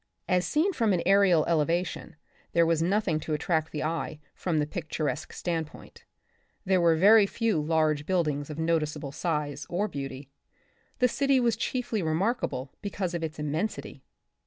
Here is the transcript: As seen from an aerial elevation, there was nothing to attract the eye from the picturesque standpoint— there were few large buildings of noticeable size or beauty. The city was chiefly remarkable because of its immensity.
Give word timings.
As 0.27 0.47
seen 0.47 0.73
from 0.73 0.93
an 0.93 1.03
aerial 1.05 1.45
elevation, 1.45 2.15
there 2.53 2.65
was 2.65 2.81
nothing 2.81 3.19
to 3.19 3.35
attract 3.35 3.71
the 3.71 3.83
eye 3.83 4.19
from 4.33 4.57
the 4.57 4.65
picturesque 4.65 5.31
standpoint— 5.31 6.05
there 6.65 6.81
were 6.81 7.27
few 7.27 7.61
large 7.61 8.07
buildings 8.07 8.49
of 8.49 8.57
noticeable 8.57 9.11
size 9.11 9.67
or 9.69 9.87
beauty. 9.87 10.31
The 10.97 11.07
city 11.07 11.39
was 11.39 11.55
chiefly 11.55 12.01
remarkable 12.01 12.71
because 12.81 13.13
of 13.13 13.23
its 13.23 13.37
immensity. 13.37 14.01